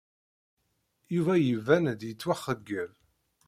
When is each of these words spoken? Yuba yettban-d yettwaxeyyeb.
Yuba 1.15 1.33
yettban-d 1.37 2.01
yettwaxeyyeb. 2.05 2.91